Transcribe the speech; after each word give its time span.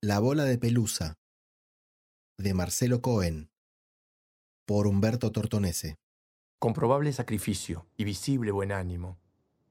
La 0.00 0.20
bola 0.20 0.44
de 0.44 0.58
pelusa 0.58 1.14
de 2.36 2.54
Marcelo 2.54 3.02
Cohen 3.02 3.50
por 4.64 4.86
Humberto 4.86 5.32
Tortonese. 5.32 5.96
Comprobable 6.60 7.12
sacrificio 7.12 7.88
y 7.96 8.04
visible 8.04 8.52
buen 8.52 8.70
ánimo. 8.70 9.18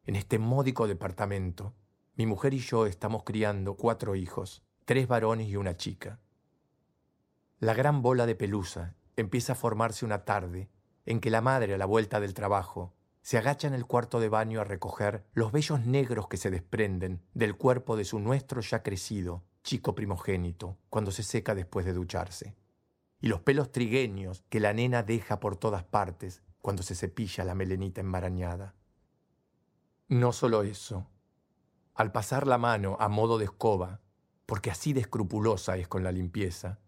En 0.03 0.17
este 0.17 0.37
módico 0.37 0.85
departamento, 0.85 1.75
mi 2.15 2.25
mujer 2.25 2.53
y 2.53 2.59
yo 2.59 2.87
estamos 2.87 3.23
criando 3.23 3.77
cuatro 3.77 4.17
hijos, 4.17 4.65
tres 4.83 5.07
varones 5.07 5.47
y 5.47 5.55
una 5.55 5.77
chica. 5.77 6.20
La 7.59 7.73
gran 7.73 8.02
bola 8.02 8.25
de 8.25 8.36
pelusa 8.36 8.98
empieza 9.16 9.54
a 9.54 9.55
formarse 9.55 10.04
una 10.04 10.25
tarde 10.25 10.70
en 11.05 11.21
que 11.21 11.32
la 11.32 11.39
madre 11.39 11.75
a 11.75 11.78
la 11.78 11.86
vuelta 11.86 12.20
del 12.20 12.34
trabajo 12.34 12.94
se 13.21 13.38
agacha 13.38 13.70
en 13.70 13.73
el 13.73 13.86
cuarto 13.86 14.20
de 14.20 14.28
baño 14.28 14.59
a 14.59 14.66
recoger 14.66 15.25
los 15.32 15.54
vellos 15.54 15.86
negros 15.86 16.28
que 16.28 16.36
se 16.36 16.52
desprenden 16.52 17.21
del 17.34 17.55
cuerpo 17.55 17.96
de 17.96 18.04
su 18.04 18.20
nuestro 18.20 18.59
ya 18.59 18.84
crecido 18.84 19.46
chico 19.68 19.95
primogénito 19.95 20.77
cuando 20.89 21.11
se 21.11 21.23
seca 21.23 21.54
después 21.54 21.86
de 21.86 21.91
ducharse, 21.91 22.55
y 23.20 23.27
los 23.27 23.41
pelos 23.41 23.70
trigueños 23.70 24.45
que 24.48 24.62
la 24.62 24.71
nena 24.71 25.03
deja 25.03 25.41
por 25.41 25.57
todas 25.57 25.84
partes 25.84 26.41
cuando 26.62 26.84
se 26.84 26.95
cepilla 26.95 27.43
la 27.43 27.53
melenita 27.53 27.99
enmarañada. 27.99 28.76
No 30.07 30.31
solo 30.31 30.63
eso, 30.63 31.05
al 31.95 32.13
pasar 32.13 32.48
la 32.48 32.57
mano 32.57 32.95
a 33.02 33.09
modo 33.09 33.38
de 33.38 33.43
escoba, 33.43 33.99
porque 34.45 34.71
así 34.71 34.93
de 34.93 35.02
escrupulosa 35.02 35.76
es 35.76 35.90
con 35.90 36.02
la 36.02 36.13
limpieza, 36.13 36.79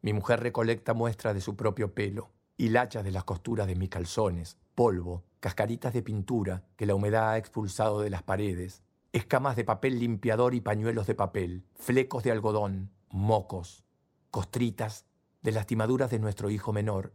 mi 0.00 0.14
mujer 0.14 0.40
recolecta 0.40 0.94
muestras 0.94 1.34
de 1.34 1.42
su 1.42 1.54
propio 1.54 1.92
pelo, 1.92 2.30
hilachas 2.56 3.04
de 3.04 3.10
las 3.10 3.24
costuras 3.24 3.66
de 3.66 3.76
mis 3.76 3.90
calzones, 3.90 4.56
polvo, 4.74 5.24
cascaritas 5.40 5.92
de 5.92 6.00
pintura 6.00 6.64
que 6.76 6.86
la 6.86 6.94
humedad 6.94 7.32
ha 7.32 7.36
expulsado 7.36 8.00
de 8.00 8.08
las 8.08 8.22
paredes, 8.22 8.82
escamas 9.16 9.56
de 9.56 9.64
papel 9.64 9.98
limpiador 9.98 10.54
y 10.54 10.60
pañuelos 10.60 11.06
de 11.06 11.14
papel, 11.14 11.64
flecos 11.74 12.22
de 12.22 12.32
algodón, 12.32 12.90
mocos, 13.08 13.84
costritas 14.30 15.06
de 15.42 15.52
lastimaduras 15.52 16.10
de 16.10 16.18
nuestro 16.18 16.50
hijo 16.50 16.72
menor 16.72 17.14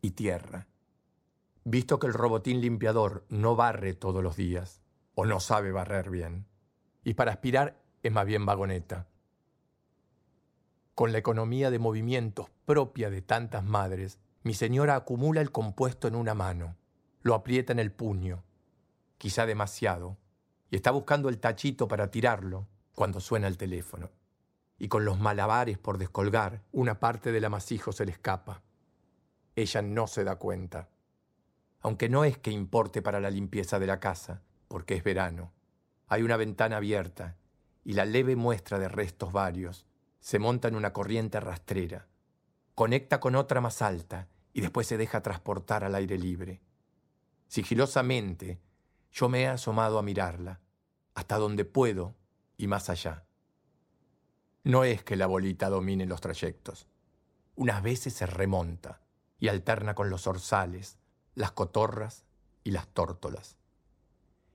y 0.00 0.12
tierra. 0.12 0.68
Visto 1.64 1.98
que 1.98 2.06
el 2.06 2.14
robotín 2.14 2.60
limpiador 2.60 3.26
no 3.28 3.56
barre 3.56 3.94
todos 3.94 4.22
los 4.22 4.36
días, 4.36 4.80
o 5.14 5.26
no 5.26 5.40
sabe 5.40 5.72
barrer 5.72 6.08
bien, 6.08 6.46
y 7.02 7.14
para 7.14 7.32
aspirar 7.32 7.82
es 8.02 8.12
más 8.12 8.26
bien 8.26 8.46
vagoneta. 8.46 9.08
Con 10.94 11.12
la 11.12 11.18
economía 11.18 11.70
de 11.70 11.78
movimientos 11.78 12.48
propia 12.64 13.10
de 13.10 13.22
tantas 13.22 13.64
madres, 13.64 14.18
mi 14.42 14.54
señora 14.54 14.94
acumula 14.94 15.40
el 15.40 15.50
compuesto 15.50 16.06
en 16.06 16.14
una 16.14 16.34
mano, 16.34 16.76
lo 17.22 17.34
aprieta 17.34 17.72
en 17.72 17.80
el 17.80 17.90
puño, 17.90 18.44
quizá 19.18 19.46
demasiado, 19.46 20.16
y 20.70 20.76
está 20.76 20.90
buscando 20.90 21.28
el 21.28 21.38
tachito 21.38 21.88
para 21.88 22.10
tirarlo 22.10 22.68
cuando 22.94 23.20
suena 23.20 23.48
el 23.48 23.56
teléfono. 23.56 24.10
Y 24.78 24.88
con 24.88 25.04
los 25.04 25.18
malabares 25.18 25.78
por 25.78 25.98
descolgar, 25.98 26.62
una 26.72 27.00
parte 27.00 27.32
del 27.32 27.44
amasijo 27.44 27.92
se 27.92 28.06
le 28.06 28.12
escapa. 28.12 28.62
Ella 29.56 29.82
no 29.82 30.06
se 30.06 30.24
da 30.24 30.36
cuenta. 30.36 30.88
Aunque 31.80 32.08
no 32.08 32.24
es 32.24 32.38
que 32.38 32.50
importe 32.50 33.02
para 33.02 33.20
la 33.20 33.30
limpieza 33.30 33.78
de 33.78 33.86
la 33.86 34.00
casa, 34.00 34.42
porque 34.68 34.94
es 34.94 35.04
verano. 35.04 35.52
Hay 36.06 36.22
una 36.22 36.36
ventana 36.36 36.76
abierta 36.76 37.36
y 37.84 37.94
la 37.94 38.04
leve 38.04 38.36
muestra 38.36 38.78
de 38.78 38.88
restos 38.88 39.32
varios 39.32 39.86
se 40.20 40.38
monta 40.38 40.68
en 40.68 40.76
una 40.76 40.92
corriente 40.92 41.40
rastrera. 41.40 42.06
Conecta 42.74 43.20
con 43.20 43.34
otra 43.34 43.60
más 43.60 43.82
alta 43.82 44.28
y 44.52 44.60
después 44.60 44.86
se 44.86 44.96
deja 44.96 45.22
transportar 45.22 45.84
al 45.84 45.94
aire 45.94 46.18
libre. 46.18 46.60
Sigilosamente, 47.48 48.60
yo 49.10 49.28
me 49.28 49.42
he 49.42 49.48
asomado 49.48 49.98
a 49.98 50.02
mirarla, 50.02 50.60
hasta 51.14 51.36
donde 51.38 51.64
puedo 51.64 52.14
y 52.56 52.66
más 52.66 52.90
allá. 52.90 53.24
No 54.62 54.84
es 54.84 55.02
que 55.02 55.16
la 55.16 55.26
bolita 55.26 55.68
domine 55.68 56.06
los 56.06 56.20
trayectos. 56.20 56.86
Unas 57.56 57.82
veces 57.82 58.14
se 58.14 58.26
remonta 58.26 59.00
y 59.38 59.48
alterna 59.48 59.94
con 59.94 60.10
los 60.10 60.26
orzales, 60.26 60.98
las 61.34 61.52
cotorras 61.52 62.24
y 62.62 62.70
las 62.70 62.88
tórtolas. 62.88 63.56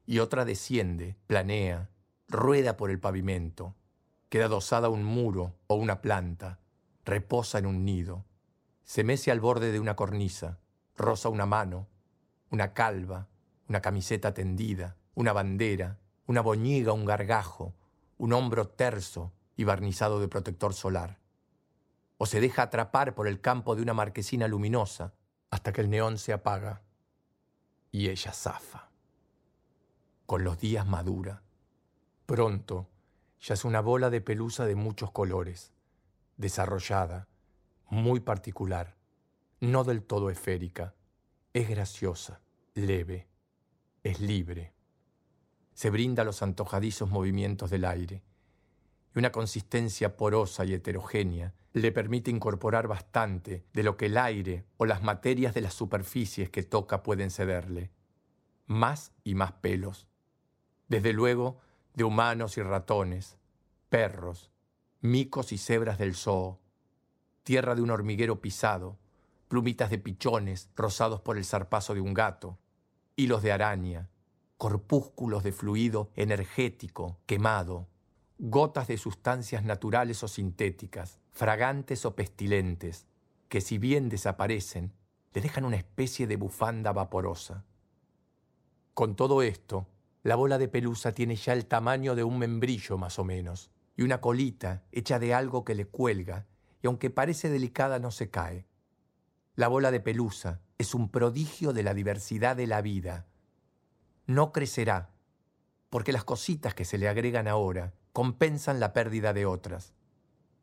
Y 0.06 0.20
otra 0.20 0.46
desciende, 0.46 1.18
planea, 1.28 1.90
rueda 2.28 2.78
por 2.78 2.92
el 2.92 3.00
pavimento, 3.00 3.76
queda 4.30 4.48
dosada 4.48 4.90
un 4.90 5.04
muro 5.04 5.56
o 5.68 5.76
una 5.76 6.02
planta, 6.02 6.60
reposa 7.04 7.58
en 7.58 7.66
un 7.66 7.86
nido, 7.86 8.26
se 8.84 9.04
mece 9.04 9.32
al 9.32 9.40
borde 9.40 9.72
de 9.72 9.80
una 9.80 9.96
cornisa, 9.96 10.60
roza 10.96 11.30
una 11.30 11.48
mano, 11.48 11.88
una 12.52 12.74
calva, 12.74 13.28
una 13.68 13.82
camiseta 13.82 14.34
tendida, 14.34 14.96
una 15.14 15.34
bandera, 15.34 16.00
una 16.28 16.42
boñiga, 16.42 16.94
un 16.94 17.06
gargajo, 17.06 17.74
un 18.18 18.34
hombro 18.34 18.68
terso 18.68 19.34
y 19.56 19.64
barnizado 19.64 20.20
de 20.20 20.28
protector 20.28 20.74
solar. 20.74 21.20
O 22.18 22.26
se 22.26 22.40
deja 22.40 22.64
atrapar 22.64 23.16
por 23.16 23.28
el 23.28 23.42
campo 23.42 23.76
de 23.76 23.82
una 23.82 23.94
marquesina 23.94 24.48
luminosa 24.48 25.14
hasta 25.50 25.74
que 25.74 25.82
el 25.82 25.90
neón 25.90 26.18
se 26.18 26.34
apaga 26.34 26.82
y 27.92 28.10
ella 28.10 28.32
zafa. 28.32 28.90
Con 30.26 30.44
los 30.44 30.60
días 30.60 30.86
madura. 30.86 31.44
Pronto 32.26 32.90
ya 33.40 33.54
es 33.54 33.64
una 33.64 33.82
bola 33.82 34.10
de 34.10 34.22
pelusa 34.22 34.66
de 34.66 34.76
muchos 34.76 35.12
colores, 35.12 35.72
desarrollada, 36.38 37.28
muy 37.90 38.20
particular, 38.20 38.96
no 39.60 39.84
del 39.84 40.04
todo 40.04 40.30
esférica, 40.30 40.96
es 41.54 41.70
graciosa, 41.70 42.42
leve, 42.74 43.28
es 44.06 44.20
libre. 44.20 44.72
Se 45.74 45.90
brinda 45.90 46.22
a 46.22 46.26
los 46.26 46.44
antojadizos 46.44 47.10
movimientos 47.10 47.72
del 47.72 47.86
aire 47.86 48.24
y 49.16 49.20
una 49.20 49.32
consistencia 49.32 50.16
porosa 50.16 50.64
y 50.64 50.76
heterogénea 50.76 51.56
le 51.74 51.92
permite 51.92 52.30
incorporar 52.30 52.88
bastante 52.88 53.66
de 53.74 53.82
lo 53.82 53.98
que 53.98 54.06
el 54.06 54.18
aire 54.18 54.64
o 54.78 54.86
las 54.86 55.02
materias 55.02 55.56
de 55.56 55.62
las 55.62 55.74
superficies 55.74 56.52
que 56.52 56.62
toca 56.62 57.02
pueden 57.02 57.32
cederle. 57.32 57.90
Más 58.68 59.12
y 59.24 59.34
más 59.34 59.54
pelos. 59.54 60.08
Desde 60.88 61.12
luego, 61.12 61.58
de 61.96 62.04
humanos 62.04 62.60
y 62.60 62.62
ratones, 62.62 63.38
perros, 63.90 64.52
micos 65.02 65.52
y 65.52 65.58
cebras 65.58 65.98
del 65.98 66.14
zoo, 66.14 66.60
tierra 67.44 67.74
de 67.74 67.82
un 67.82 67.90
hormiguero 67.90 68.40
pisado, 68.40 69.00
plumitas 69.48 69.90
de 69.90 69.98
pichones 69.98 70.70
rozados 70.76 71.22
por 71.22 71.38
el 71.38 71.46
zarpazo 71.46 71.96
de 71.96 72.02
un 72.02 72.14
gato, 72.14 72.60
hilos 73.16 73.42
de 73.42 73.52
araña, 73.52 74.10
corpúsculos 74.58 75.44
de 75.44 75.52
fluido 75.52 76.12
energético, 76.16 77.18
quemado, 77.26 77.88
gotas 78.38 78.88
de 78.88 78.98
sustancias 78.98 79.64
naturales 79.64 80.24
o 80.24 80.28
sintéticas, 80.28 81.20
fragantes 81.32 82.06
o 82.06 82.16
pestilentes, 82.16 83.08
que 83.48 83.62
si 83.62 83.78
bien 83.78 84.10
desaparecen, 84.10 84.94
le 85.34 85.42
dejan 85.42 85.66
una 85.66 85.78
especie 85.78 86.28
de 86.28 86.36
bufanda 86.36 86.92
vaporosa. 86.92 87.64
Con 88.94 89.16
todo 89.16 89.42
esto, 89.42 89.88
la 90.24 90.36
bola 90.36 90.58
de 90.58 90.68
pelusa 90.68 91.14
tiene 91.14 91.36
ya 91.36 91.54
el 91.54 91.66
tamaño 91.66 92.16
de 92.16 92.24
un 92.24 92.40
membrillo 92.40 92.98
más 92.98 93.20
o 93.20 93.24
menos, 93.24 93.72
y 93.96 94.04
una 94.04 94.20
colita 94.20 94.84
hecha 94.92 95.20
de 95.20 95.34
algo 95.34 95.64
que 95.64 95.76
le 95.76 95.86
cuelga, 95.86 96.48
y 96.82 96.88
aunque 96.88 97.10
parece 97.10 97.50
delicada 97.50 98.00
no 98.00 98.12
se 98.12 98.30
cae. 98.30 98.66
La 99.56 99.70
bola 99.70 99.90
de 99.90 100.02
pelusa 100.02 100.60
es 100.78 100.94
un 100.94 101.10
prodigio 101.10 101.72
de 101.72 101.82
la 101.82 101.94
diversidad 101.94 102.58
de 102.58 102.68
la 102.68 102.82
vida. 102.82 103.26
No 104.28 104.52
crecerá, 104.52 105.12
porque 105.90 106.12
las 106.12 106.26
cositas 106.26 106.74
que 106.74 106.84
se 106.84 106.98
le 106.98 107.08
agregan 107.08 107.48
ahora 107.48 107.94
compensan 108.12 108.82
la 108.82 108.92
pérdida 108.92 109.32
de 109.32 109.46
otras, 109.46 109.94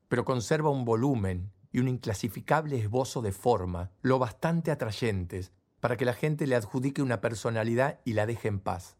pero 0.08 0.26
conserva 0.26 0.68
un 0.68 0.84
volumen 0.84 1.50
y 1.70 1.78
un 1.78 1.88
inclasificable 1.88 2.78
esbozo 2.78 3.22
de 3.22 3.32
forma 3.32 3.90
lo 4.02 4.18
bastante 4.18 4.70
atrayentes 4.70 5.52
para 5.80 5.96
que 5.96 6.04
la 6.04 6.12
gente 6.12 6.46
le 6.46 6.54
adjudique 6.54 7.00
una 7.00 7.22
personalidad 7.22 8.00
y 8.04 8.12
la 8.12 8.26
deje 8.26 8.48
en 8.48 8.60
paz. 8.60 8.98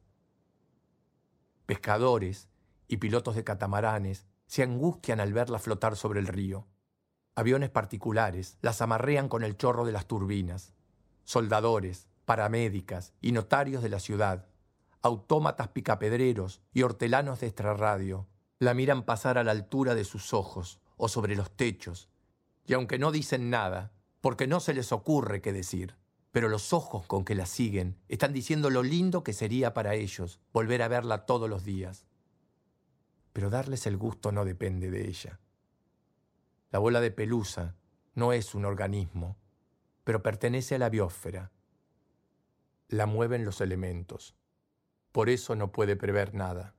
Pescadores 1.67 2.49
y 2.89 2.97
pilotos 2.97 3.37
de 3.37 3.45
catamaranes 3.45 4.27
se 4.47 4.63
angustian 4.63 5.21
al 5.21 5.35
verla 5.35 5.59
flotar 5.59 5.97
sobre 5.97 6.21
el 6.21 6.29
río. 6.29 6.67
Aviones 7.35 7.71
particulares 7.71 8.59
las 8.61 8.83
amarrean 8.83 9.29
con 9.29 9.43
el 9.43 9.57
chorro 9.57 9.87
de 9.87 9.93
las 9.93 10.07
turbinas. 10.07 10.75
Soldadores, 11.25 12.09
paramédicas 12.27 13.15
y 13.23 13.33
notarios 13.33 13.83
de 13.83 13.89
la 13.89 14.01
ciudad, 14.01 14.49
autómatas 15.01 15.69
picapedreros 15.69 16.61
y 16.75 16.83
hortelanos 16.83 17.41
de 17.41 17.47
extrarradio, 17.47 18.29
la 18.59 18.75
miran 18.75 19.05
pasar 19.05 19.39
a 19.39 19.45
la 19.45 19.51
altura 19.51 19.95
de 19.95 20.05
sus 20.05 20.35
ojos 20.35 20.79
o 20.97 21.09
sobre 21.09 21.35
los 21.35 21.51
techos, 21.51 22.11
y 22.67 22.75
aunque 22.75 22.99
no 22.99 23.11
dicen 23.11 23.49
nada, 23.49 23.93
porque 24.21 24.47
no 24.47 24.61
se 24.61 24.75
les 24.75 24.93
ocurre 24.93 25.41
qué 25.41 25.53
decir, 25.53 25.97
pero 26.31 26.49
los 26.49 26.73
ojos 26.73 27.07
con 27.07 27.25
que 27.25 27.35
la 27.35 27.47
siguen 27.47 27.99
están 28.09 28.33
diciendo 28.33 28.71
lo 28.71 28.83
lindo 28.83 29.25
que 29.25 29.33
sería 29.33 29.75
para 29.75 29.95
ellos 29.95 30.39
volver 30.53 30.83
a 30.83 30.89
verla 30.89 31.27
todos 31.27 31.49
los 31.49 31.65
días. 31.65 32.07
Pero 33.33 33.51
darles 33.51 33.87
el 33.87 33.97
gusto 33.97 34.33
no 34.33 34.45
depende 34.45 34.91
de 34.91 35.09
ella. 35.09 35.41
La 36.73 36.79
bola 36.79 37.03
de 37.03 37.11
pelusa 37.11 37.77
no 38.15 38.33
es 38.33 38.55
un 38.55 38.65
organismo, 38.65 39.37
pero 40.05 40.23
pertenece 40.23 40.77
a 40.77 40.79
la 40.79 40.89
biosfera. 40.89 41.53
La 42.89 43.05
mueven 43.05 43.45
los 43.45 43.61
elementos. 43.61 44.35
Por 45.13 45.29
eso 45.29 45.55
no 45.55 45.71
puede 45.71 45.97
prever 45.97 46.33
nada. 46.33 46.75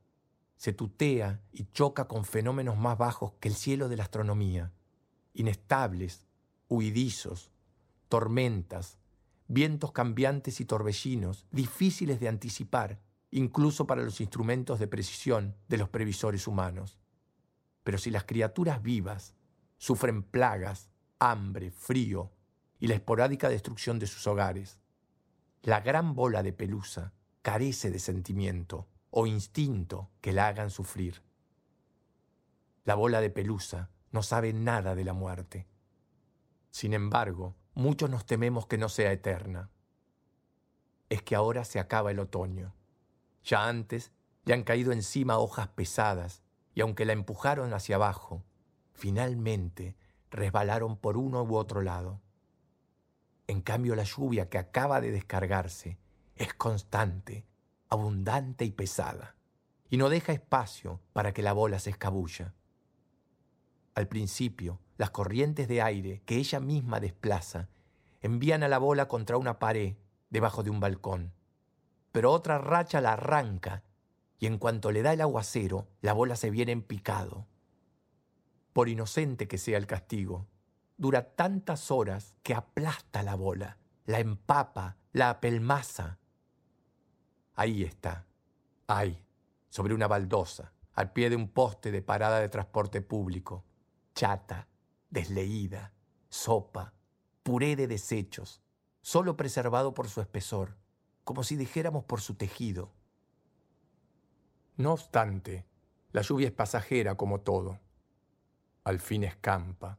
se 0.55 0.73
tutea 0.73 1.41
y 1.51 1.65
choca 1.65 2.07
con 2.07 2.25
fenómenos 2.25 2.75
más 2.75 2.97
bajos 2.97 3.33
que 3.39 3.49
el 3.49 3.53
cielo 3.53 3.87
de 3.87 3.97
la 3.97 4.03
astronomía, 4.03 4.71
inestables, 5.33 6.25
huidizos, 6.69 7.51
tormentas, 8.09 8.97
vientos 9.47 9.91
cambiantes 9.91 10.59
y 10.59 10.65
torbellinos, 10.65 11.45
difíciles 11.51 12.19
de 12.19 12.29
anticipar, 12.29 12.99
incluso 13.29 13.85
para 13.85 14.01
los 14.01 14.21
instrumentos 14.21 14.79
de 14.79 14.87
precisión 14.87 15.55
de 15.67 15.77
los 15.77 15.89
previsores 15.89 16.47
humanos. 16.47 16.97
Pero 17.83 17.99
si 17.99 18.09
las 18.09 18.23
criaturas 18.23 18.81
vivas 18.81 19.35
sufren 19.83 20.23
plagas, 20.23 20.89
hambre, 21.19 21.69
frío 21.69 22.31
y 22.79 22.87
la 22.87 22.93
esporádica 22.93 23.49
destrucción 23.49 23.99
de 23.99 24.07
sus 24.07 24.25
hogares, 24.27 24.79
la 25.61 25.81
gran 25.81 26.15
bola 26.15 26.41
de 26.41 26.53
pelusa 26.53 27.11
carece 27.41 27.91
de 27.91 27.99
sentimiento 27.99 28.87
o 29.09 29.27
instinto 29.27 30.09
que 30.21 30.31
la 30.31 30.47
hagan 30.47 30.69
sufrir. 30.69 31.21
La 32.85 32.95
bola 32.95 33.19
de 33.19 33.29
pelusa 33.29 33.89
no 34.11 34.23
sabe 34.23 34.53
nada 34.53 34.95
de 34.95 35.03
la 35.03 35.11
muerte. 35.11 35.67
Sin 36.71 36.93
embargo, 36.93 37.57
muchos 37.73 38.09
nos 38.09 38.25
tememos 38.25 38.67
que 38.67 38.77
no 38.77 38.87
sea 38.87 39.11
eterna. 39.11 39.69
Es 41.09 41.23
que 41.23 41.35
ahora 41.35 41.65
se 41.65 41.81
acaba 41.81 42.11
el 42.11 42.19
otoño. 42.19 42.73
Ya 43.43 43.67
antes 43.67 44.13
le 44.45 44.53
han 44.53 44.63
caído 44.63 44.93
encima 44.93 45.39
hojas 45.39 45.67
pesadas 45.67 46.41
y 46.73 46.79
aunque 46.79 47.03
la 47.03 47.11
empujaron 47.11 47.73
hacia 47.73 47.97
abajo, 47.97 48.45
finalmente 48.93 49.95
resbalaron 50.31 50.97
por 50.97 51.17
uno 51.17 51.43
u 51.43 51.55
otro 51.55 51.81
lado. 51.81 52.21
En 53.47 53.61
cambio 53.61 53.95
la 53.95 54.03
lluvia 54.03 54.49
que 54.49 54.57
acaba 54.57 55.01
de 55.01 55.11
descargarse 55.11 55.97
es 56.35 56.53
constante, 56.53 57.45
abundante 57.89 58.65
y 58.65 58.71
pesada, 58.71 59.35
y 59.89 59.97
no 59.97 60.09
deja 60.09 60.33
espacio 60.33 61.01
para 61.13 61.33
que 61.33 61.43
la 61.43 61.53
bola 61.53 61.79
se 61.79 61.91
escabulla. 61.91 62.53
Al 63.95 64.07
principio, 64.07 64.79
las 64.97 65.11
corrientes 65.11 65.67
de 65.67 65.81
aire 65.81 66.21
que 66.25 66.37
ella 66.37 66.59
misma 66.59 66.99
desplaza 66.99 67.69
envían 68.21 68.63
a 68.63 68.67
la 68.67 68.79
bola 68.79 69.07
contra 69.07 69.37
una 69.37 69.59
pared 69.59 69.95
debajo 70.29 70.63
de 70.63 70.69
un 70.71 70.79
balcón, 70.79 71.33
pero 72.11 72.31
otra 72.31 72.57
racha 72.57 73.01
la 73.01 73.13
arranca 73.13 73.83
y 74.39 74.47
en 74.47 74.57
cuanto 74.57 74.91
le 74.91 75.03
da 75.03 75.13
el 75.13 75.21
aguacero, 75.21 75.87
la 76.01 76.13
bola 76.13 76.35
se 76.35 76.49
viene 76.49 76.71
en 76.71 76.81
picado. 76.81 77.47
Por 78.73 78.89
inocente 78.89 79.47
que 79.47 79.57
sea 79.57 79.77
el 79.77 79.87
castigo, 79.87 80.47
dura 80.97 81.35
tantas 81.35 81.91
horas 81.91 82.35
que 82.43 82.53
aplasta 82.53 83.23
la 83.23 83.35
bola, 83.35 83.77
la 84.05 84.19
empapa, 84.19 84.97
la 85.11 85.29
apelmaza. 85.29 86.19
Ahí 87.55 87.83
está, 87.83 88.25
ahí, 88.87 89.23
sobre 89.69 89.93
una 89.93 90.07
baldosa, 90.07 90.73
al 90.93 91.11
pie 91.13 91.29
de 91.29 91.35
un 91.35 91.49
poste 91.49 91.91
de 91.91 92.01
parada 92.01 92.39
de 92.39 92.49
transporte 92.49 93.01
público, 93.01 93.63
chata, 94.15 94.67
desleída, 95.09 95.93
sopa, 96.29 96.93
puré 97.43 97.75
de 97.75 97.87
desechos, 97.87 98.61
solo 99.01 99.37
preservado 99.37 99.93
por 99.93 100.09
su 100.09 100.21
espesor, 100.21 100.77
como 101.23 101.43
si 101.43 101.55
dijéramos 101.55 102.05
por 102.05 102.21
su 102.21 102.35
tejido. 102.35 102.91
No 104.77 104.93
obstante, 104.93 105.65
la 106.11 106.21
lluvia 106.21 106.47
es 106.47 106.53
pasajera 106.53 107.15
como 107.15 107.41
todo. 107.41 107.79
Al 108.83 108.99
fin 108.99 109.23
escampa. 109.23 109.97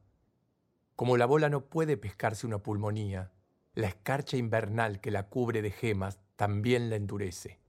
Como 0.94 1.16
la 1.16 1.24
bola 1.24 1.48
no 1.48 1.64
puede 1.64 1.96
pescarse 1.96 2.46
una 2.46 2.58
pulmonía, 2.58 3.32
la 3.74 3.88
escarcha 3.88 4.36
invernal 4.36 5.00
que 5.00 5.10
la 5.10 5.28
cubre 5.28 5.62
de 5.62 5.70
gemas 5.70 6.20
también 6.36 6.90
la 6.90 6.96
endurece. 6.96 7.60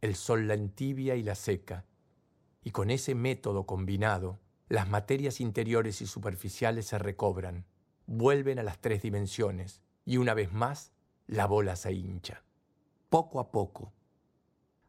El 0.00 0.16
sol 0.16 0.48
la 0.48 0.54
entibia 0.54 1.14
y 1.14 1.22
la 1.22 1.36
seca, 1.36 1.84
y 2.64 2.72
con 2.72 2.90
ese 2.90 3.14
método 3.14 3.66
combinado, 3.66 4.40
las 4.68 4.88
materias 4.88 5.40
interiores 5.40 6.02
y 6.02 6.06
superficiales 6.06 6.86
se 6.86 6.98
recobran, 6.98 7.64
vuelven 8.06 8.58
a 8.58 8.64
las 8.64 8.80
tres 8.80 9.00
dimensiones, 9.02 9.80
y 10.04 10.16
una 10.16 10.34
vez 10.34 10.52
más 10.52 10.90
la 11.28 11.46
bola 11.46 11.76
se 11.76 11.92
hincha. 11.92 12.42
Poco 13.08 13.38
a 13.38 13.52
poco, 13.52 13.92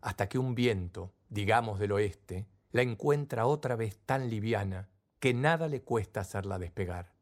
hasta 0.01 0.27
que 0.27 0.39
un 0.39 0.55
viento, 0.55 1.13
digamos 1.29 1.77
del 1.77 1.91
oeste, 1.91 2.47
la 2.71 2.81
encuentra 2.81 3.45
otra 3.45 3.75
vez 3.75 3.99
tan 3.99 4.31
liviana 4.31 4.89
que 5.23 5.33
nada 5.33 5.69
le 5.69 5.81
cuesta 5.81 6.19
hacerla 6.19 6.59
despegar. 6.59 7.13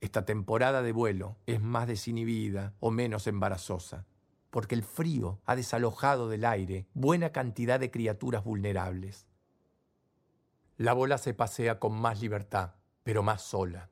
Esta 0.00 0.24
temporada 0.24 0.80
de 0.80 0.92
vuelo 0.92 1.36
es 1.44 1.60
más 1.60 1.86
desinhibida 1.86 2.72
o 2.80 2.90
menos 2.90 3.26
embarazosa, 3.26 4.06
porque 4.48 4.76
el 4.76 4.82
frío 4.82 5.42
ha 5.44 5.56
desalojado 5.56 6.30
del 6.30 6.46
aire 6.46 6.86
buena 6.94 7.32
cantidad 7.32 7.78
de 7.78 7.90
criaturas 7.90 8.44
vulnerables. 8.44 9.26
La 10.78 10.94
bola 10.94 11.18
se 11.18 11.34
pasea 11.34 11.78
con 11.78 12.00
más 12.00 12.22
libertad, 12.22 12.76
pero 13.02 13.22
más 13.22 13.42
sola, 13.42 13.90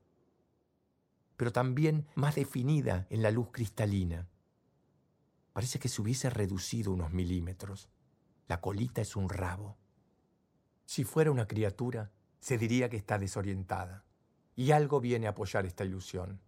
pero 1.36 1.52
también 1.52 2.06
más 2.14 2.36
definida 2.36 3.06
en 3.10 3.20
la 3.20 3.30
luz 3.30 3.48
cristalina. 3.52 4.30
Parece 5.52 5.78
que 5.78 5.90
se 5.90 6.00
hubiese 6.00 6.30
reducido 6.30 6.90
unos 6.90 7.12
milímetros. 7.12 7.90
La 8.46 8.62
colita 8.62 9.02
es 9.02 9.14
un 9.14 9.28
rabo. 9.28 9.76
Si 10.86 11.04
fuera 11.04 11.30
una 11.30 11.46
criatura, 11.46 12.12
se 12.40 12.58
diría 12.58 12.88
que 12.88 12.96
está 12.96 13.18
desorientada. 13.18 14.04
Y 14.56 14.72
algo 14.72 15.00
viene 15.00 15.26
a 15.26 15.30
apoyar 15.30 15.66
esta 15.66 15.84
ilusión. 15.84 16.40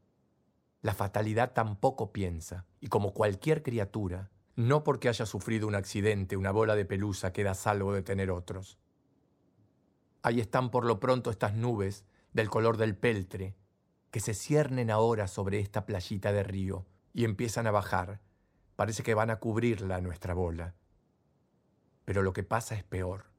La 0.83 0.95
fatalidad 0.95 1.53
tampoco 1.53 2.13
piensa, 2.13 2.67
y 2.81 2.89
como 2.89 3.13
cualquier 3.13 3.63
criatura, 3.63 4.31
no 4.57 4.83
porque 4.83 5.09
haya 5.09 5.27
sufrido 5.27 5.69
un 5.69 5.75
accidente, 5.75 6.37
una 6.37 6.51
bola 6.51 6.75
de 6.75 6.85
pelusa 6.85 7.33
queda 7.33 7.55
salvo 7.55 7.93
de 7.93 8.03
tener 8.03 8.31
otros. 8.31 8.79
Ahí 10.23 10.41
están 10.41 10.71
por 10.71 10.85
lo 10.85 11.01
pronto 11.01 11.31
estas 11.31 11.55
nubes 11.55 12.05
del 12.33 12.51
color 12.51 12.77
del 12.77 12.97
peltre, 12.97 13.57
que 14.11 14.21
se 14.21 14.35
ciernen 14.35 14.91
ahora 14.91 15.29
sobre 15.29 15.61
esta 15.61 15.87
playita 15.87 16.33
de 16.33 16.43
río 16.43 16.87
y 17.13 17.25
empiezan 17.25 17.67
a 17.67 17.71
bajar. 17.71 18.21
Parece 18.77 19.03
que 19.03 19.15
van 19.15 19.31
a 19.31 19.37
cubrirla 19.37 20.01
nuestra 20.01 20.35
bola. 20.35 20.75
Pero 22.05 22.23
lo 22.23 22.33
que 22.33 22.43
pasa 22.43 22.75
es 22.75 22.83
peor. 22.83 23.30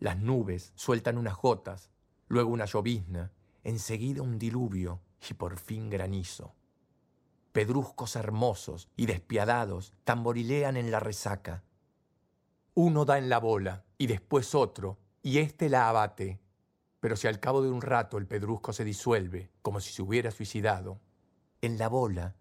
Las 0.00 0.18
nubes 0.18 0.72
sueltan 0.76 1.18
unas 1.18 1.36
gotas, 1.36 1.90
luego 2.26 2.50
una 2.50 2.64
llovizna, 2.64 3.32
enseguida 3.64 4.22
un 4.22 4.38
diluvio 4.38 5.02
y 5.28 5.34
por 5.34 5.58
fin 5.58 5.90
granizo. 5.90 6.54
Pedruscos 7.52 8.16
hermosos 8.16 8.88
y 8.96 9.04
despiadados 9.04 9.92
tamborilean 10.04 10.78
en 10.78 10.90
la 10.90 11.00
resaca. 11.00 11.64
Uno 12.72 13.04
da 13.04 13.18
en 13.18 13.28
la 13.28 13.40
bola 13.40 13.84
y 13.98 14.06
después 14.06 14.54
otro, 14.54 14.96
y 15.22 15.36
éste 15.36 15.68
la 15.68 15.90
abate. 15.90 16.40
Pero 17.00 17.14
si 17.14 17.26
al 17.26 17.38
cabo 17.38 17.60
de 17.60 17.68
un 17.68 17.82
rato 17.82 18.16
el 18.16 18.26
pedrusco 18.26 18.72
se 18.72 18.84
disuelve, 18.84 19.50
como 19.60 19.80
si 19.80 19.92
se 19.92 20.00
hubiera 20.00 20.30
suicidado, 20.30 20.98
en 21.60 21.76
la 21.76 21.88
bola 21.88 22.36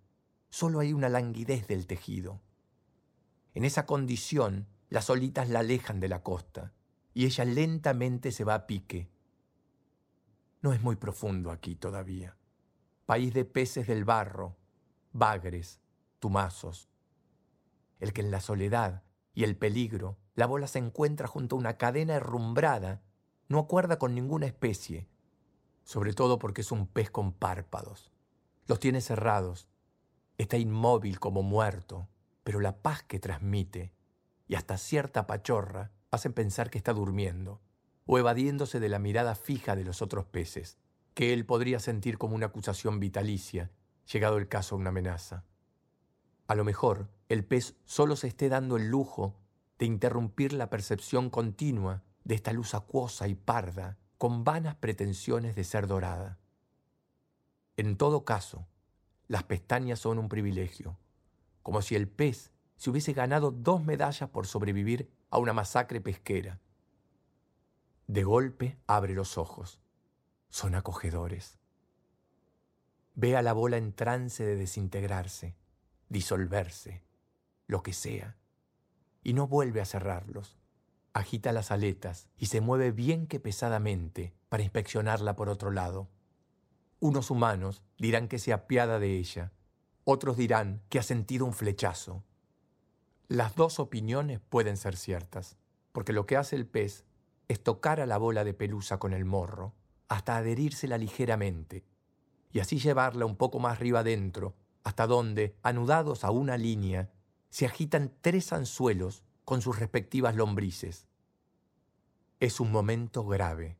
solo 0.50 0.79
hay 0.79 0.93
una 0.93 1.10
languidez 1.10 1.67
del 1.67 1.88
tejido. 1.88 2.39
En 3.53 3.65
esa 3.65 3.86
condición 3.86 4.65
las 4.89 5.10
olitas 5.10 5.50
la 5.50 5.60
alejan 5.60 6.00
de 6.00 6.07
la 6.07 6.24
costa 6.24 6.72
y 7.19 7.25
ella 7.25 7.43
lentamente 7.43 8.31
se 8.31 8.45
va 8.45 8.53
a 8.53 8.65
pique. 8.65 9.09
No 10.61 10.71
es 10.71 10.81
muy 10.81 10.95
profundo 10.95 11.51
aquí 11.51 11.75
todavía. 11.75 12.38
País 13.05 13.33
de 13.33 13.43
peces 13.43 13.88
del 13.88 14.05
barro, 14.05 14.55
bagres, 15.11 15.81
tumazos. 16.19 16.88
El 17.99 18.13
que 18.13 18.21
en 18.21 18.31
la 18.31 18.39
soledad 18.39 19.03
y 19.33 19.43
el 19.43 19.57
peligro 19.57 20.17
la 20.33 20.45
bola 20.45 20.65
se 20.67 20.79
encuentra 20.79 21.27
junto 21.27 21.57
a 21.57 21.59
una 21.59 21.75
cadena 21.75 22.13
herrumbrada, 22.13 23.01
no 23.49 23.59
acuerda 23.59 23.99
con 23.99 24.15
ninguna 24.15 24.45
especie, 24.45 25.09
sobre 25.83 26.13
todo 26.13 26.39
porque 26.39 26.61
es 26.61 26.71
un 26.71 26.88
pez 26.88 27.11
con 27.11 27.33
párpados. 27.33 28.13
Los 28.65 28.79
tiene 28.79 29.01
cerrados, 29.01 29.67
está 30.38 30.55
inmóvil 30.55 31.19
como 31.19 31.43
muerto, 31.43 32.07
pero 32.45 32.61
la 32.61 32.81
paz 32.81 33.03
que 33.03 33.19
transmite 33.19 33.91
y 34.47 34.55
hasta 34.55 34.77
cierta 34.77 35.27
pachorra 35.27 35.91
hacen 36.11 36.33
pensar 36.33 36.69
que 36.69 36.77
está 36.77 36.93
durmiendo 36.93 37.61
o 38.05 38.17
evadiéndose 38.17 38.79
de 38.79 38.89
la 38.89 38.99
mirada 38.99 39.35
fija 39.35 39.75
de 39.75 39.83
los 39.83 40.01
otros 40.01 40.25
peces, 40.25 40.79
que 41.13 41.33
él 41.33 41.45
podría 41.45 41.79
sentir 41.79 42.17
como 42.17 42.35
una 42.35 42.47
acusación 42.47 42.99
vitalicia, 42.99 43.71
llegado 44.11 44.37
el 44.37 44.47
caso 44.47 44.75
a 44.75 44.79
una 44.79 44.89
amenaza. 44.89 45.43
A 46.47 46.55
lo 46.55 46.63
mejor 46.63 47.11
el 47.27 47.45
pez 47.45 47.75
solo 47.85 48.15
se 48.15 48.27
esté 48.27 48.49
dando 48.49 48.77
el 48.77 48.87
lujo 48.87 49.35
de 49.77 49.85
interrumpir 49.85 50.53
la 50.53 50.69
percepción 50.71 51.29
continua 51.29 52.03
de 52.23 52.35
esta 52.35 52.51
luz 52.51 52.73
acuosa 52.73 53.27
y 53.27 53.35
parda, 53.35 53.97
con 54.17 54.43
vanas 54.43 54.75
pretensiones 54.75 55.55
de 55.55 55.63
ser 55.63 55.87
dorada. 55.87 56.39
En 57.77 57.95
todo 57.95 58.25
caso, 58.25 58.67
las 59.27 59.43
pestañas 59.43 59.99
son 59.99 60.17
un 60.17 60.27
privilegio, 60.27 60.97
como 61.61 61.81
si 61.81 61.95
el 61.95 62.09
pez 62.09 62.51
se 62.75 62.89
hubiese 62.89 63.13
ganado 63.13 63.51
dos 63.51 63.83
medallas 63.83 64.29
por 64.31 64.47
sobrevivir 64.47 65.11
a 65.29 65.38
una 65.38 65.53
masacre 65.53 66.01
pesquera. 66.01 66.59
De 68.07 68.24
golpe 68.24 68.77
abre 68.88 69.13
los 69.13 69.38
ojos. 69.38 69.79
Son 70.50 70.74
acogedores. 70.75 71.59
Ve 73.13 73.36
a 73.36 73.41
la 73.41 73.53
bola 73.53 73.77
en 73.77 73.93
trance 73.93 74.43
de 74.43 74.55
desintegrarse, 74.55 75.55
disolverse, 76.07 77.03
lo 77.67 77.83
que 77.83 77.93
sea, 77.93 78.38
y 79.24 79.33
no 79.33 79.48
vuelve 79.48 79.81
a 79.81 79.86
cerrarlos. 79.86 80.57
agita 81.13 81.51
las 81.51 81.71
aletas 81.71 82.29
y 82.38 82.45
se 82.45 82.62
mueve 82.62 82.91
bien 82.91 83.27
que 83.27 83.39
pesadamente 83.39 84.33
para 84.48 84.63
inspeccionarla 84.63 85.36
por 85.36 85.50
otro 85.50 85.71
lado. 85.71 86.07
Unos 87.00 87.29
humanos 87.29 87.81
dirán 87.98 88.27
que 88.27 88.39
se 88.39 88.53
apiada 88.53 89.00
de 89.00 89.17
ella, 89.17 89.51
otros 90.03 90.38
dirán 90.38 90.81
que 90.89 91.00
ha 91.00 91.03
sentido 91.03 91.45
un 91.45 91.53
flechazo. 91.53 92.24
Las 93.29 93.53
dos 93.53 93.79
opiniones 93.79 94.39
pueden 94.39 94.75
ser 94.75 94.98
ciertas, 94.98 95.55
porque 95.91 96.13
lo 96.13 96.25
que 96.25 96.36
hace 96.36 96.55
el 96.55 96.65
pez 96.65 97.05
es 97.48 97.62
tocar 97.62 98.01
a 98.01 98.07
la 98.07 98.17
bola 98.17 98.43
de 98.43 98.55
pelusa 98.55 98.98
con 98.98 99.13
el 99.13 99.24
morro, 99.24 99.75
hasta 100.07 100.36
adherírsela 100.36 100.98
ligeramente, 100.98 101.86
y 102.51 102.57
así 102.57 102.79
llevarla 102.79 103.27
un 103.27 103.36
poco 103.36 103.59
más 103.59 103.74
arriba 103.74 104.00
adentro, 104.00 104.55
hasta 104.83 105.05
donde, 105.05 105.55
anudados 105.62 106.24
a 106.24 106.31
una 106.31 106.57
línea, 106.57 107.12
se 107.51 107.67
agitan 107.67 108.12
tres 108.21 108.51
anzuelos 108.51 109.21
con 109.45 109.62
sus 109.62 109.77
respectivas 109.77 110.36
lombrices. 110.36 111.07
Es 112.39 112.59
un 112.59 112.71
momento 112.71 113.24
grave. 113.27 113.77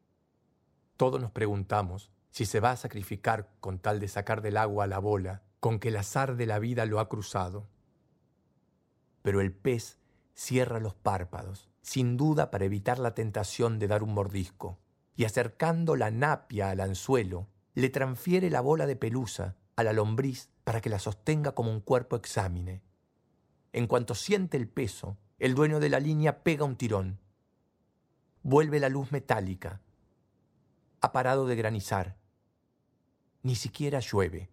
Todos 0.96 1.20
nos 1.20 1.32
preguntamos 1.32 2.12
si 2.30 2.46
se 2.46 2.60
va 2.60 2.70
a 2.70 2.78
sacrificar 2.78 3.50
con 3.62 3.80
tal 3.80 4.00
de 4.00 4.10
sacar 4.10 4.44
del 4.44 4.58
agua 4.58 4.84
a 4.84 4.88
la 4.88 5.00
bola 5.00 5.42
con 5.60 5.80
que 5.80 5.88
el 5.88 5.98
azar 5.98 6.36
de 6.36 6.46
la 6.46 6.60
vida 6.60 6.86
lo 6.86 7.00
ha 7.00 7.10
cruzado. 7.10 7.68
Pero 9.22 9.42
el 9.42 9.52
pez 9.52 9.98
cierra 10.34 10.80
los 10.80 10.94
párpados, 10.94 11.70
sin 11.82 12.18
duda 12.18 12.52
para 12.52 12.66
evitar 12.66 13.00
la 13.00 13.14
tentación 13.14 13.80
de 13.80 13.88
dar 13.88 14.04
un 14.04 14.14
mordisco, 14.14 14.80
y 15.16 15.26
acercando 15.26 15.96
la 15.96 16.12
napia 16.12 16.70
al 16.70 16.80
anzuelo, 16.80 17.48
le 17.74 17.90
transfiere 17.90 18.50
la 18.50 18.62
bola 18.62 18.88
de 18.88 18.96
pelusa 18.96 19.56
a 19.76 19.84
la 19.84 19.94
lombriz 19.94 20.50
para 20.64 20.82
que 20.82 20.90
la 20.90 21.00
sostenga 21.00 21.54
como 21.54 21.72
un 21.72 21.82
cuerpo 21.82 22.16
exámine. 22.16 22.82
En 23.74 23.88
cuanto 23.88 24.16
siente 24.16 24.58
el 24.58 24.68
peso, 24.68 25.18
el 25.38 25.56
dueño 25.56 25.80
de 25.80 25.90
la 25.90 26.00
línea 26.00 26.44
pega 26.44 26.66
un 26.66 26.76
tirón. 26.76 27.20
Vuelve 28.44 28.80
la 28.80 28.90
luz 28.90 29.12
metálica. 29.12 29.82
Ha 31.02 31.12
parado 31.12 31.48
de 31.48 31.56
granizar. 31.56 32.18
Ni 33.44 33.56
siquiera 33.56 34.00
llueve. 34.00 34.50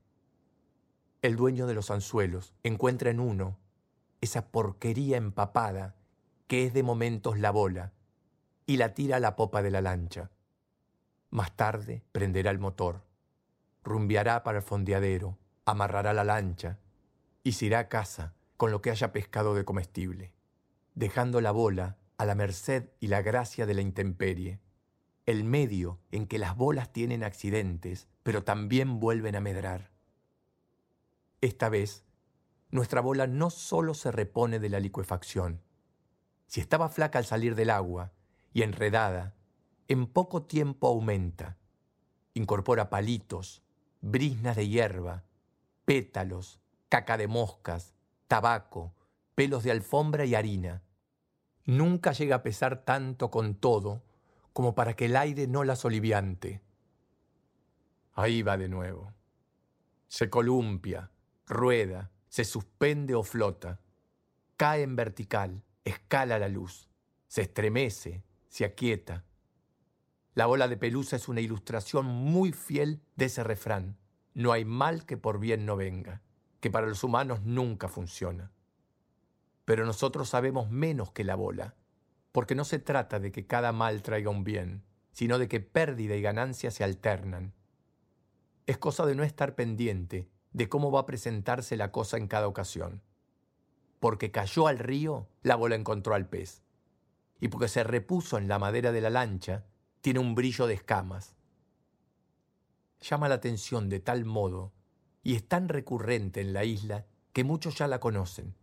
El 1.22 1.36
dueño 1.36 1.66
de 1.66 1.74
los 1.74 1.90
anzuelos 1.90 2.54
encuentra 2.62 3.10
en 3.10 3.20
uno 3.20 3.58
esa 4.20 4.48
porquería 4.48 5.16
empapada 5.16 5.94
que 6.46 6.66
es 6.66 6.74
de 6.74 6.82
momentos 6.82 7.38
la 7.38 7.50
bola 7.50 7.92
y 8.66 8.76
la 8.76 8.94
tira 8.94 9.16
a 9.16 9.20
la 9.20 9.36
popa 9.36 9.62
de 9.62 9.70
la 9.70 9.80
lancha. 9.80 10.30
Más 11.30 11.56
tarde 11.56 12.02
prenderá 12.12 12.50
el 12.50 12.58
motor, 12.58 13.04
rumbeará 13.82 14.42
para 14.42 14.58
el 14.58 14.64
fondeadero, 14.64 15.38
amarrará 15.64 16.12
la 16.12 16.24
lancha 16.24 16.78
y 17.42 17.52
se 17.52 17.66
irá 17.66 17.80
a 17.80 17.88
casa 17.88 18.34
con 18.56 18.70
lo 18.70 18.80
que 18.80 18.90
haya 18.90 19.12
pescado 19.12 19.54
de 19.54 19.64
comestible, 19.64 20.32
dejando 20.94 21.40
la 21.40 21.50
bola 21.50 21.98
a 22.18 22.24
la 22.24 22.34
merced 22.34 22.90
y 23.00 23.08
la 23.08 23.22
gracia 23.22 23.66
de 23.66 23.74
la 23.74 23.82
intemperie, 23.82 24.60
el 25.26 25.44
medio 25.44 26.00
en 26.10 26.26
que 26.26 26.38
las 26.38 26.56
bolas 26.56 26.92
tienen 26.92 27.22
accidentes, 27.22 28.08
pero 28.22 28.44
también 28.44 29.00
vuelven 29.00 29.36
a 29.36 29.40
medrar. 29.40 29.90
Esta 31.40 31.68
vez, 31.68 32.05
nuestra 32.70 33.00
bola 33.00 33.26
no 33.26 33.50
solo 33.50 33.94
se 33.94 34.10
repone 34.10 34.58
de 34.58 34.68
la 34.68 34.80
licuefacción. 34.80 35.60
Si 36.46 36.60
estaba 36.60 36.88
flaca 36.88 37.18
al 37.18 37.24
salir 37.24 37.54
del 37.54 37.70
agua 37.70 38.12
y 38.52 38.62
enredada, 38.62 39.34
en 39.88 40.06
poco 40.06 40.42
tiempo 40.42 40.88
aumenta. 40.88 41.56
Incorpora 42.34 42.90
palitos, 42.90 43.62
brisnas 44.00 44.56
de 44.56 44.68
hierba, 44.68 45.24
pétalos, 45.84 46.60
caca 46.88 47.16
de 47.16 47.28
moscas, 47.28 47.94
tabaco, 48.28 48.94
pelos 49.34 49.62
de 49.62 49.70
alfombra 49.70 50.24
y 50.24 50.34
harina. 50.34 50.82
Nunca 51.64 52.12
llega 52.12 52.36
a 52.36 52.42
pesar 52.42 52.84
tanto 52.84 53.30
con 53.30 53.54
todo 53.54 54.02
como 54.52 54.74
para 54.74 54.94
que 54.94 55.06
el 55.06 55.16
aire 55.16 55.46
no 55.46 55.64
la 55.64 55.76
soliviante. 55.76 56.62
Ahí 58.14 58.42
va 58.42 58.56
de 58.56 58.68
nuevo. 58.68 59.12
Se 60.08 60.30
columpia, 60.30 61.10
rueda, 61.46 62.10
se 62.28 62.44
suspende 62.44 63.14
o 63.14 63.22
flota, 63.22 63.80
cae 64.56 64.82
en 64.82 64.96
vertical, 64.96 65.62
escala 65.84 66.38
la 66.38 66.48
luz, 66.48 66.88
se 67.28 67.42
estremece, 67.42 68.24
se 68.48 68.64
aquieta. 68.64 69.24
La 70.34 70.46
bola 70.46 70.68
de 70.68 70.76
pelusa 70.76 71.16
es 71.16 71.28
una 71.28 71.40
ilustración 71.40 72.06
muy 72.06 72.52
fiel 72.52 73.00
de 73.16 73.26
ese 73.26 73.44
refrán. 73.44 73.96
No 74.34 74.52
hay 74.52 74.64
mal 74.64 75.06
que 75.06 75.16
por 75.16 75.38
bien 75.38 75.64
no 75.64 75.76
venga, 75.76 76.22
que 76.60 76.70
para 76.70 76.86
los 76.86 77.04
humanos 77.04 77.42
nunca 77.42 77.88
funciona. 77.88 78.52
Pero 79.64 79.86
nosotros 79.86 80.28
sabemos 80.28 80.70
menos 80.70 81.10
que 81.12 81.24
la 81.24 81.36
bola, 81.36 81.74
porque 82.32 82.54
no 82.54 82.64
se 82.64 82.78
trata 82.78 83.18
de 83.18 83.32
que 83.32 83.46
cada 83.46 83.72
mal 83.72 84.02
traiga 84.02 84.30
un 84.30 84.44
bien, 84.44 84.84
sino 85.10 85.38
de 85.38 85.48
que 85.48 85.60
pérdida 85.60 86.16
y 86.16 86.22
ganancia 86.22 86.70
se 86.70 86.84
alternan. 86.84 87.54
Es 88.66 88.76
cosa 88.76 89.06
de 89.06 89.14
no 89.14 89.22
estar 89.22 89.54
pendiente 89.54 90.28
de 90.56 90.70
cómo 90.70 90.90
va 90.90 91.00
a 91.00 91.06
presentarse 91.06 91.76
la 91.76 91.92
cosa 91.92 92.16
en 92.16 92.28
cada 92.28 92.48
ocasión. 92.48 93.02
Porque 94.00 94.30
cayó 94.30 94.68
al 94.68 94.78
río, 94.78 95.28
la 95.42 95.54
bola 95.54 95.74
encontró 95.74 96.14
al 96.14 96.30
pez. 96.30 96.62
Y 97.40 97.48
porque 97.48 97.68
se 97.68 97.84
repuso 97.84 98.38
en 98.38 98.48
la 98.48 98.58
madera 98.58 98.90
de 98.90 99.02
la 99.02 99.10
lancha, 99.10 99.66
tiene 100.00 100.18
un 100.18 100.34
brillo 100.34 100.66
de 100.66 100.72
escamas. 100.72 101.34
Llama 103.02 103.28
la 103.28 103.34
atención 103.34 103.90
de 103.90 104.00
tal 104.00 104.24
modo 104.24 104.72
y 105.22 105.34
es 105.34 105.46
tan 105.46 105.68
recurrente 105.68 106.40
en 106.40 106.54
la 106.54 106.64
isla 106.64 107.04
que 107.34 107.44
muchos 107.44 107.76
ya 107.76 107.86
la 107.86 108.00
conocen. 108.00 108.54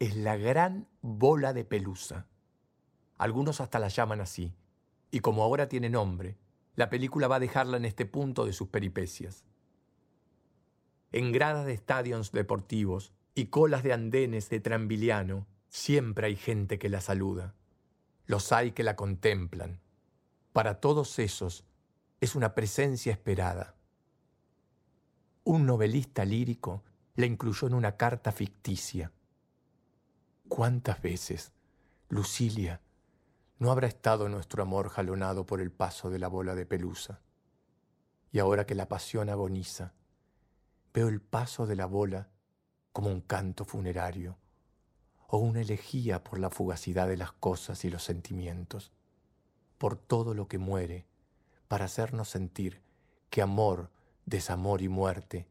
Es 0.00 0.16
la 0.16 0.36
gran 0.36 0.88
bola 1.02 1.52
de 1.52 1.64
pelusa. 1.64 2.26
Algunos 3.16 3.60
hasta 3.60 3.78
la 3.78 3.86
llaman 3.86 4.20
así, 4.20 4.56
y 5.12 5.20
como 5.20 5.44
ahora 5.44 5.68
tiene 5.68 5.88
nombre, 5.88 6.36
la 6.74 6.90
película 6.90 7.28
va 7.28 7.36
a 7.36 7.40
dejarla 7.40 7.76
en 7.76 7.84
este 7.84 8.06
punto 8.06 8.44
de 8.44 8.52
sus 8.52 8.66
peripecias 8.66 9.44
en 11.12 11.30
gradas 11.30 11.66
de 11.66 11.74
estadios 11.74 12.32
deportivos 12.32 13.12
y 13.34 13.46
colas 13.46 13.82
de 13.82 13.92
andenes 13.92 14.48
de 14.48 14.60
tranviliano, 14.60 15.46
siempre 15.68 16.26
hay 16.26 16.36
gente 16.36 16.78
que 16.78 16.88
la 16.88 17.00
saluda. 17.00 17.54
Los 18.26 18.52
hay 18.52 18.72
que 18.72 18.82
la 18.82 18.96
contemplan. 18.96 19.80
Para 20.52 20.80
todos 20.80 21.18
esos 21.18 21.64
es 22.20 22.34
una 22.34 22.54
presencia 22.54 23.12
esperada. 23.12 23.74
Un 25.44 25.66
novelista 25.66 26.24
lírico 26.24 26.82
la 27.14 27.26
incluyó 27.26 27.66
en 27.66 27.74
una 27.74 27.96
carta 27.96 28.32
ficticia. 28.32 29.12
¿Cuántas 30.48 31.02
veces, 31.02 31.52
Lucilia, 32.08 32.80
no 33.58 33.70
habrá 33.70 33.86
estado 33.86 34.28
nuestro 34.28 34.62
amor 34.62 34.88
jalonado 34.88 35.46
por 35.46 35.60
el 35.60 35.70
paso 35.70 36.10
de 36.10 36.18
la 36.18 36.28
bola 36.28 36.54
de 36.54 36.64
pelusa? 36.66 37.20
Y 38.30 38.38
ahora 38.38 38.66
que 38.66 38.74
la 38.74 38.88
pasión 38.88 39.28
agoniza, 39.28 39.94
veo 40.94 41.08
el 41.08 41.20
paso 41.20 41.66
de 41.66 41.76
la 41.76 41.86
bola 41.86 42.28
como 42.92 43.08
un 43.08 43.20
canto 43.20 43.64
funerario 43.64 44.38
o 45.26 45.38
una 45.38 45.62
elegía 45.62 46.22
por 46.22 46.38
la 46.38 46.50
fugacidad 46.50 47.08
de 47.08 47.16
las 47.16 47.32
cosas 47.32 47.84
y 47.84 47.90
los 47.90 48.04
sentimientos, 48.04 48.92
por 49.78 49.96
todo 49.96 50.34
lo 50.34 50.46
que 50.46 50.58
muere, 50.58 51.06
para 51.68 51.86
hacernos 51.86 52.28
sentir 52.28 52.82
que 53.30 53.40
amor, 53.40 53.90
desamor 54.26 54.82
y 54.82 54.88
muerte 54.88 55.48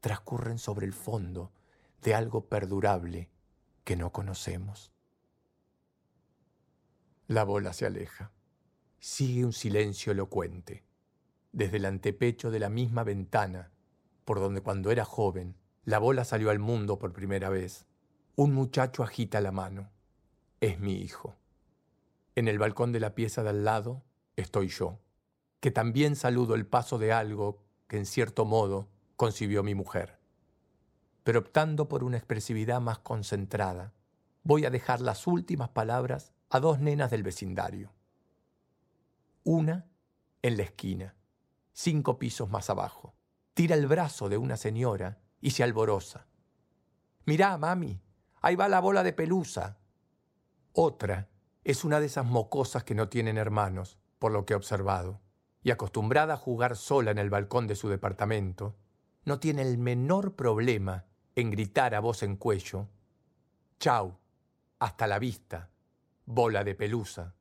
transcurren 0.00 0.58
sobre 0.58 0.86
el 0.86 0.92
fondo 0.92 1.50
de 2.02 2.14
algo 2.14 2.46
perdurable 2.46 3.30
que 3.84 3.96
no 3.96 4.12
conocemos. 4.12 4.92
La 7.26 7.42
bola 7.42 7.72
se 7.72 7.86
aleja. 7.86 8.30
Sigue 9.00 9.44
un 9.44 9.52
silencio 9.52 10.12
elocuente. 10.12 10.84
Desde 11.52 11.78
el 11.78 11.86
antepecho 11.86 12.50
de 12.50 12.60
la 12.60 12.68
misma 12.68 13.02
ventana 13.02 13.72
por 14.26 14.40
donde 14.40 14.60
cuando 14.60 14.90
era 14.90 15.04
joven 15.04 15.56
la 15.84 16.00
bola 16.00 16.24
salió 16.24 16.50
al 16.50 16.58
mundo 16.58 16.98
por 16.98 17.12
primera 17.12 17.48
vez, 17.48 17.86
un 18.34 18.52
muchacho 18.52 19.04
agita 19.04 19.40
la 19.40 19.52
mano. 19.52 19.88
Es 20.60 20.80
mi 20.80 20.94
hijo. 20.94 21.36
En 22.34 22.48
el 22.48 22.58
balcón 22.58 22.90
de 22.90 22.98
la 22.98 23.14
pieza 23.14 23.44
de 23.44 23.50
al 23.50 23.64
lado 23.64 24.02
estoy 24.34 24.66
yo, 24.66 24.98
que 25.60 25.70
también 25.70 26.16
saludo 26.16 26.56
el 26.56 26.66
paso 26.66 26.98
de 26.98 27.12
algo 27.12 27.62
que 27.86 27.98
en 27.98 28.04
cierto 28.04 28.44
modo 28.44 28.88
concibió 29.14 29.62
mi 29.62 29.76
mujer. 29.76 30.18
Pero 31.22 31.38
optando 31.38 31.88
por 31.88 32.02
una 32.02 32.16
expresividad 32.16 32.80
más 32.80 32.98
concentrada, 32.98 33.94
voy 34.42 34.64
a 34.64 34.70
dejar 34.70 35.00
las 35.00 35.28
últimas 35.28 35.68
palabras 35.68 36.32
a 36.50 36.58
dos 36.58 36.80
nenas 36.80 37.12
del 37.12 37.22
vecindario. 37.22 37.92
Una 39.44 39.86
en 40.42 40.56
la 40.56 40.64
esquina, 40.64 41.14
cinco 41.72 42.18
pisos 42.18 42.50
más 42.50 42.68
abajo 42.70 43.15
tira 43.56 43.74
el 43.74 43.86
brazo 43.86 44.28
de 44.28 44.36
una 44.36 44.58
señora 44.58 45.18
y 45.40 45.52
se 45.52 45.62
alboroza. 45.62 46.26
Mirá, 47.24 47.56
mami, 47.56 47.98
ahí 48.42 48.54
va 48.54 48.68
la 48.68 48.80
bola 48.80 49.02
de 49.02 49.14
pelusa. 49.14 49.78
Otra 50.74 51.30
es 51.64 51.82
una 51.82 51.98
de 51.98 52.04
esas 52.04 52.26
mocosas 52.26 52.84
que 52.84 52.94
no 52.94 53.08
tienen 53.08 53.38
hermanos, 53.38 53.96
por 54.18 54.30
lo 54.30 54.44
que 54.44 54.52
he 54.52 54.56
observado, 54.56 55.22
y 55.62 55.70
acostumbrada 55.70 56.34
a 56.34 56.36
jugar 56.36 56.76
sola 56.76 57.10
en 57.10 57.16
el 57.16 57.30
balcón 57.30 57.66
de 57.66 57.76
su 57.76 57.88
departamento, 57.88 58.76
no 59.24 59.40
tiene 59.40 59.62
el 59.62 59.78
menor 59.78 60.34
problema 60.34 61.06
en 61.34 61.50
gritar 61.50 61.94
a 61.94 62.00
voz 62.00 62.22
en 62.22 62.36
cuello, 62.36 62.90
Chau, 63.80 64.18
hasta 64.78 65.06
la 65.06 65.18
vista, 65.18 65.70
bola 66.26 66.62
de 66.62 66.74
pelusa. 66.74 67.34